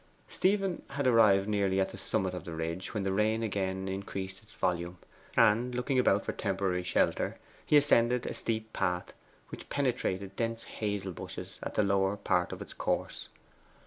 Stephen 0.27 0.81
had 0.89 1.05
arrived 1.05 1.47
nearly 1.47 1.79
at 1.79 1.89
the 1.89 1.95
summit 1.99 2.33
of 2.33 2.43
the 2.43 2.53
ridge 2.55 2.91
when 2.91 3.03
the 3.03 3.11
rain 3.11 3.43
again 3.43 3.87
increased 3.87 4.41
its 4.41 4.55
volume, 4.55 4.97
and, 5.37 5.75
looking 5.75 5.99
about 5.99 6.25
for 6.25 6.31
temporary 6.31 6.81
shelter, 6.81 7.37
he 7.63 7.77
ascended 7.77 8.25
a 8.25 8.33
steep 8.33 8.73
path 8.73 9.13
which 9.49 9.69
penetrated 9.69 10.35
dense 10.35 10.63
hazel 10.63 11.11
bushes 11.11 11.59
in 11.63 11.71
the 11.75 11.83
lower 11.83 12.17
part 12.17 12.51
of 12.51 12.63
its 12.63 12.73
course. 12.73 13.29